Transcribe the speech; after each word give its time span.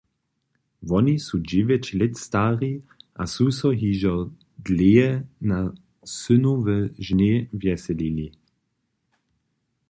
Woni 0.89 1.15
su 1.25 1.35
dźewjeć 1.49 1.85
lět 1.99 2.13
stari 2.25 2.71
a 3.21 3.23
su 3.33 3.45
so 3.57 3.69
hižo 3.81 4.15
dlěje 4.65 5.09
na 5.49 5.59
synowe 6.17 6.77
žně 7.05 7.33
wjeselili. 7.59 8.27